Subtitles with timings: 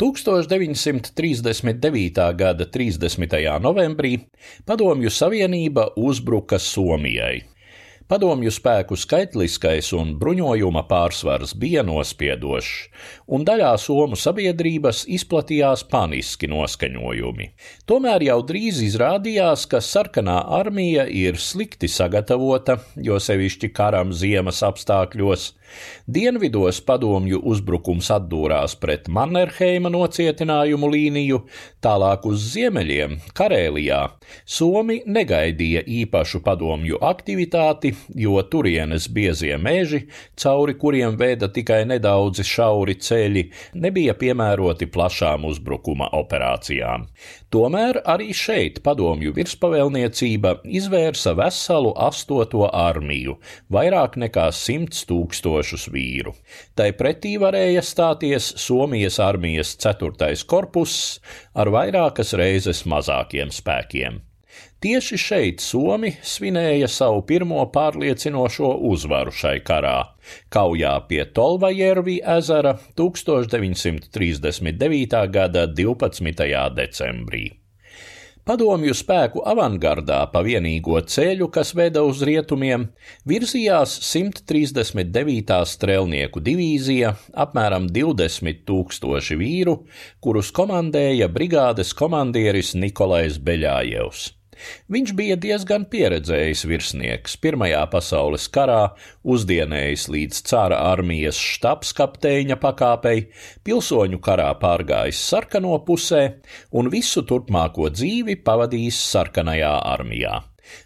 [0.00, 2.32] 1939.
[2.34, 3.60] gada 30.
[3.60, 4.18] novembrī
[4.64, 7.42] Padomju Savienība uzbruka Somijai.
[8.08, 12.88] Padomju spēku skaitliskais un bruņojuma pārsvars bija nospiedošs,
[13.28, 17.50] un daļā somu sabiedrības izplatījās paniski noskaņojumi.
[17.84, 25.59] Tomēr jau drīz izrādījās, ka sarkanā armija ir slikti sagatavota, jo sevišķi karam ziemas apstākļos.
[26.10, 31.42] Dienvidos padomju uzbrukums atdūrās pret Mannerheima nocietinājumu līniju,
[31.84, 34.00] tālāk uz ziemeļiem, Karēlijā.
[34.44, 40.04] Somi negaidīja īpašu padomju aktivitāti, jo turienes biezie meži,
[40.36, 47.06] cauri kuriem veda tikai nedaudzi šauri ceļi, nebija piemēroti plašām uzbrukuma operācijām.
[47.50, 53.38] Tomēr arī šeit padomju virspavēlniecība izvērsa veselu astoto armiju,
[53.74, 55.02] vairāk nekā simts
[55.60, 56.32] tūkstošus vīru.
[56.74, 61.20] Tai pretī varēja stāties Somijas armijas ceturtais korpuss
[61.54, 64.20] ar vairākas reizes mazākiem spēkiem.
[64.80, 70.04] Tieši šeit Somi svinēja savu pirmo pārliecinošo uzvaru šai karā,
[70.48, 75.28] kaujā pie Tolvajervi ezera 1939.
[75.28, 76.74] gada 12.
[76.74, 77.59] decembrī.
[78.50, 82.88] Padomju spēku avangardā pa vienīgo ceļu, kas veda uz rietumiem,
[83.30, 85.60] virzījās 139.
[85.70, 87.12] strēlnieku divīzija,
[87.44, 89.76] apmēram 20 tūkstoši vīru,
[90.18, 94.26] kurus komandēja brigādes komandieris Nikolais Beļājevs.
[94.92, 98.92] Viņš bija diezgan pieredzējis virsnieks, Pirmajā pasaules karā
[99.24, 103.26] uzdienējis līdz cara armijas štabskapteiņa pakāpei,
[103.64, 106.24] pilsoņu karā pārgājis sarkano pusē
[106.76, 110.40] un visu turpmāko dzīvi pavadījis sarkanajā armijā.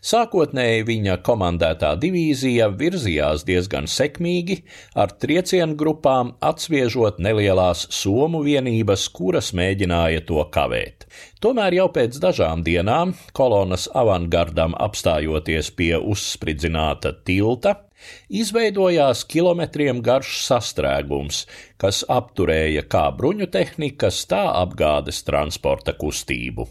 [0.05, 4.61] Sākotnēji viņa komandētā divīzija virzījās diezgan sekmīgi,
[4.95, 11.09] ar triecienu grupām atsviežot nelielās somu vienības, kuras mēģināja to kavēt.
[11.45, 17.79] Tomēr jau pēc dažām dienām kolonas avangardam apstājoties pie uzspridzināta tilta,
[18.29, 21.45] izveidojās kilometriem garš sastrēgums,
[21.81, 26.67] kas apturēja kā bruņu tehnikas, tā apgādes transporta kustību.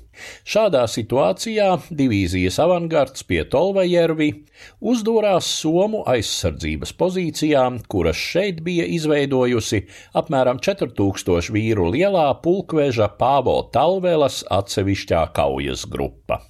[0.47, 4.29] Šādā situācijā divīzijas avangards pie Tolvajervi
[4.93, 9.83] uzdūrās Somu aizsardzības pozīcijām, kuras šeit bija izveidojusi
[10.19, 16.43] apmēram 4000 vīru lielā pulkveža Pāvo Talvelas atsevišķā kaujas grupa.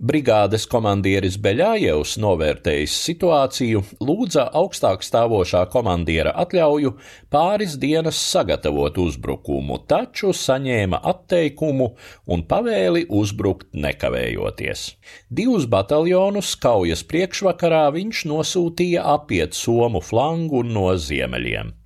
[0.00, 6.94] Brigādes komandieris Beļājevs, novērtējis situāciju, lūdza augstāk stāvošā komandiera atļauju
[7.28, 11.90] pāris dienas sagatavot uzbrukumu, taču saņēma atteikumu
[12.32, 14.86] un pavēli uzbrukt nekavējoties.
[15.28, 21.76] Divus bataljonus kaujas priekšvakarā viņš nosūtīja apiet Somu flangu no ziemeļiem.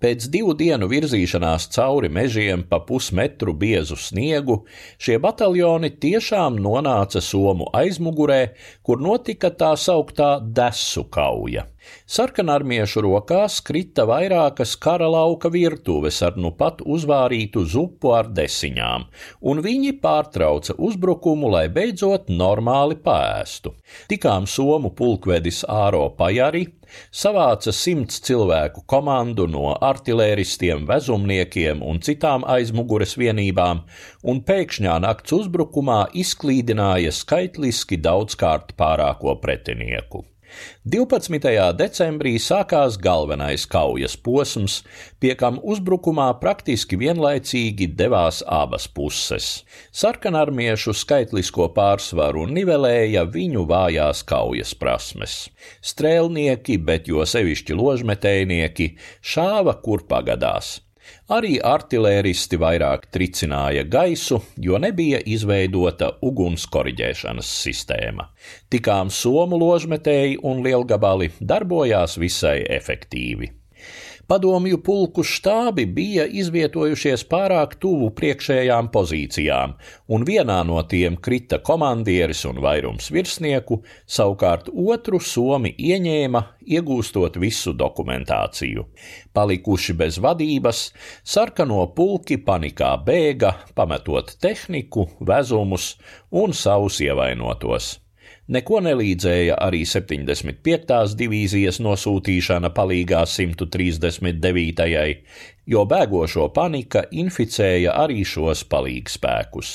[0.00, 4.62] Pēc divu dienu virzīšanās cauri mežiem pa pusmetru biezu sniegu,
[4.98, 8.40] šie bataljoni tiešām nonāca Somu aizmugurē,
[8.82, 11.66] kur notika tā sauktā desu kauja.
[12.10, 19.06] Sarkanarmiešu rokās krita vairākas kara lauka virtuves ar nu pat uzvārītu zupu ar desiņām,
[19.52, 23.76] un viņi pārtrauca uzbrukumu, lai beidzot normāli pēstu.
[24.10, 26.66] Tikām somu pulkvedis Āro Pajari
[27.14, 33.84] savāca simts cilvēku komandu no artilēristiem, vezumniekiem un citām aizmugures vienībām,
[34.32, 40.24] un pēkšņā nakts uzbrukumā izklīdināja skaitliski daudzkārt pārāko pretinieku.
[40.84, 41.52] 12.
[41.78, 44.80] decembrī sākās galvenais kaujas posms,
[45.20, 49.50] pie kam uzbrukumā praktiski vienlaicīgi devās abas puses.
[49.92, 55.40] Sarkanarmiešu skaitlisko pārsvaru nivelēja viņu vājās kaujas prasmes.
[55.80, 60.78] Strēlnieki, bet jo sevišķi ložmetējnieki, šāva kur pagadās.
[61.30, 68.30] Arī artilēristi vairāk tricināja gaisu, jo nebija izveidota uguns koriģēšanas sistēma.
[68.70, 73.59] Tikām somu ložmetēji un lielgabali darbojās visai efektīvi.
[74.30, 79.72] Padomju pulku štābi bija izvietojušies pārāk tuvu priekšējām pozīcijām,
[80.14, 87.74] un vienā no tiem krita komandieris un vairums virsnieku, savukārt otru somi ieņēma, iegūstot visu
[87.74, 88.84] dokumentāciju.
[89.34, 90.84] Palikuši bez vadības,
[91.26, 95.96] sarkano pulki panikā bēga, pametot tehniku, vezumus
[96.30, 97.96] un savus ievainotos.
[98.50, 101.12] Neko nelīdzēja arī 75.
[101.14, 105.04] divīzijas nosūtīšana palīgā 139.
[105.70, 109.70] jo bēgošo panika inficēja arī šos palīgspēkus.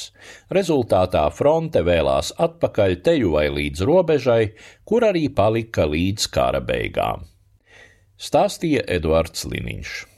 [0.58, 4.42] Rezultātā fronte vēlās atpakaļ teju vai līdz robežai,
[4.84, 7.24] kur arī palika līdz kara beigām.
[8.20, 10.15] Stāstīja Eduards Liniņš.